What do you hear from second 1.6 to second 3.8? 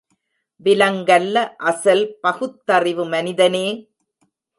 அசல் பகுத்தறிவு மனிதனே!